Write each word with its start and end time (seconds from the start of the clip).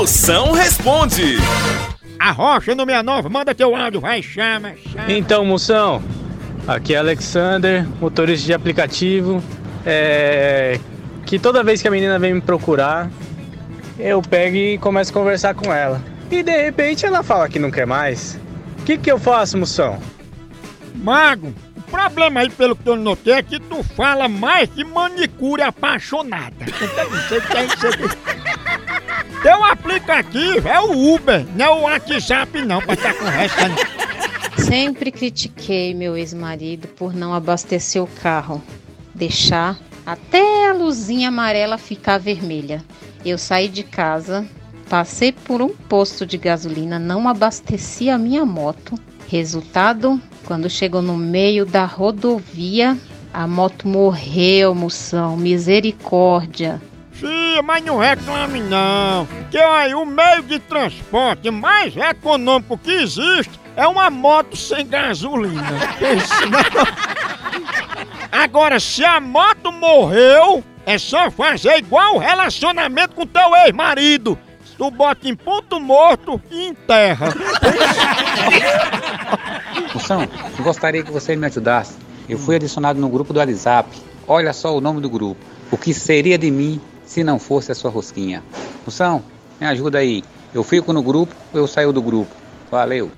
Moção 0.00 0.52
responde. 0.52 1.36
A 2.18 2.30
Rocha 2.30 2.74
no 2.74 2.86
69, 2.86 3.28
manda 3.28 3.54
teu 3.54 3.76
áudio, 3.76 4.00
vai, 4.00 4.22
chama, 4.22 4.72
chama. 4.90 5.12
Então, 5.12 5.44
moção, 5.44 6.02
aqui 6.66 6.94
é 6.94 6.96
Alexander, 6.96 7.86
motorista 8.00 8.46
de 8.46 8.54
aplicativo. 8.54 9.42
É, 9.84 10.80
que 11.26 11.38
toda 11.38 11.62
vez 11.62 11.82
que 11.82 11.88
a 11.88 11.90
menina 11.90 12.18
vem 12.18 12.32
me 12.32 12.40
procurar, 12.40 13.10
eu 13.98 14.22
pego 14.22 14.56
e 14.56 14.78
começo 14.78 15.10
a 15.10 15.12
conversar 15.12 15.54
com 15.54 15.70
ela. 15.70 16.00
E 16.30 16.42
de 16.42 16.62
repente 16.62 17.04
ela 17.04 17.22
fala 17.22 17.46
que 17.46 17.58
não 17.58 17.70
quer 17.70 17.86
mais. 17.86 18.40
O 18.78 18.84
que, 18.84 18.96
que 18.96 19.12
eu 19.12 19.18
faço, 19.18 19.58
moção? 19.58 20.00
Mago, 20.94 21.52
o 21.76 21.82
problema 21.82 22.40
aí, 22.40 22.48
pelo 22.48 22.74
que 22.74 22.88
eu 22.88 22.96
notei, 22.96 23.34
é 23.34 23.42
que 23.42 23.60
tu 23.60 23.82
fala 23.82 24.28
mais 24.28 24.70
que 24.70 24.82
manicure 24.82 25.60
apaixonada. 25.60 26.56
Você 26.64 27.38
tem 27.42 27.68
que 27.68 27.76
Teu 29.42 29.64
aplicativo 29.64 30.68
é 30.68 30.80
o 30.80 31.14
Uber, 31.14 31.46
não 31.56 31.64
é 31.64 31.70
o 31.70 31.80
WhatsApp 31.82 32.60
não, 32.62 32.82
pra 32.82 32.94
estar 32.94 33.14
conversando. 33.14 33.74
Sempre 34.58 35.10
critiquei 35.10 35.94
meu 35.94 36.16
ex-marido 36.16 36.88
por 36.88 37.14
não 37.14 37.32
abastecer 37.32 38.02
o 38.02 38.06
carro, 38.06 38.62
deixar 39.14 39.78
até 40.04 40.68
a 40.68 40.74
luzinha 40.74 41.28
amarela 41.28 41.78
ficar 41.78 42.18
vermelha. 42.18 42.84
Eu 43.24 43.38
saí 43.38 43.68
de 43.68 43.82
casa, 43.82 44.46
passei 44.88 45.32
por 45.32 45.62
um 45.62 45.70
posto 45.70 46.26
de 46.26 46.36
gasolina, 46.36 46.98
não 46.98 47.26
abasteci 47.26 48.10
a 48.10 48.18
minha 48.18 48.44
moto. 48.44 48.94
Resultado, 49.26 50.20
quando 50.44 50.68
chegou 50.68 51.00
no 51.00 51.16
meio 51.16 51.64
da 51.64 51.84
rodovia, 51.84 52.98
a 53.32 53.46
moto 53.46 53.88
morreu, 53.88 54.74
moção. 54.74 55.36
Misericórdia. 55.36 56.82
Sim, 57.20 57.60
mas 57.62 57.84
não 57.84 57.98
reclame 57.98 58.60
não. 58.60 59.28
Que 59.50 59.58
aí 59.58 59.94
o 59.94 60.06
meio 60.06 60.42
de 60.42 60.58
transporte 60.58 61.50
mais 61.50 61.94
econômico 61.94 62.78
que 62.78 62.90
existe 62.90 63.60
é 63.76 63.86
uma 63.86 64.08
moto 64.08 64.56
sem 64.56 64.86
gasolina. 64.86 65.60
Agora, 68.32 68.80
se 68.80 69.04
a 69.04 69.20
moto 69.20 69.70
morreu, 69.70 70.64
é 70.86 70.96
só 70.96 71.30
fazer 71.30 71.76
igual 71.76 72.16
o 72.16 72.18
relacionamento 72.18 73.14
com 73.14 73.26
teu 73.26 73.54
ex-marido. 73.66 74.38
Tu 74.78 74.90
bota 74.90 75.28
em 75.28 75.36
ponto 75.36 75.78
morto 75.78 76.40
e 76.50 76.68
enterra. 76.68 77.34
Moção, 79.92 80.26
gostaria 80.60 81.02
que 81.02 81.12
você 81.12 81.36
me 81.36 81.46
ajudasse. 81.46 81.98
Eu 82.26 82.38
fui 82.38 82.56
adicionado 82.56 82.98
no 82.98 83.10
grupo 83.10 83.34
do 83.34 83.40
WhatsApp. 83.40 83.90
Olha 84.26 84.54
só 84.54 84.74
o 84.74 84.80
nome 84.80 85.02
do 85.02 85.10
grupo. 85.10 85.44
O 85.70 85.76
que 85.76 85.92
seria 85.92 86.38
de 86.38 86.50
mim 86.50 86.80
se 87.10 87.24
não 87.24 87.40
fosse 87.40 87.72
a 87.72 87.74
sua 87.74 87.90
rosquinha? 87.90 88.40
Moção, 88.86 89.24
me 89.60 89.66
ajuda 89.66 89.98
aí. 89.98 90.22
Eu 90.54 90.62
fico 90.62 90.92
no 90.92 91.02
grupo, 91.02 91.34
eu 91.52 91.66
saio 91.66 91.92
do 91.92 92.00
grupo. 92.00 92.30
Valeu. 92.70 93.10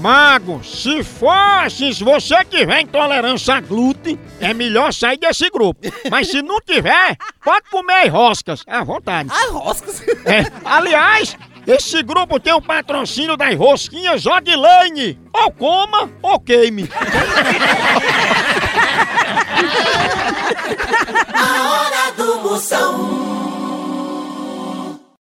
Mago, 0.00 0.62
se 0.62 1.02
fosse, 1.02 1.92
se 1.92 2.04
você 2.04 2.44
tiver 2.44 2.82
intolerância 2.82 3.54
a 3.54 3.60
glúten, 3.60 4.16
é 4.40 4.54
melhor 4.54 4.92
sair 4.92 5.18
desse 5.18 5.50
grupo. 5.50 5.80
Mas 6.08 6.28
se 6.28 6.40
não 6.40 6.60
tiver, 6.60 7.16
pode 7.44 7.68
comer 7.68 8.06
roscas, 8.06 8.62
à 8.64 8.84
vontade. 8.84 9.28
Ah, 9.32 9.50
roscas? 9.50 10.02
É, 10.24 10.44
aliás, 10.64 11.36
esse 11.66 12.00
grupo 12.04 12.38
tem 12.38 12.52
o 12.52 12.62
patrocínio 12.62 13.36
das 13.36 13.56
rosquinhas 13.56 14.24
Odilane. 14.24 15.18
Ou 15.32 15.50
coma, 15.50 16.08
ou 16.22 16.38
queime. 16.38 16.88